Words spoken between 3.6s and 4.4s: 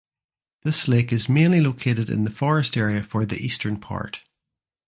part.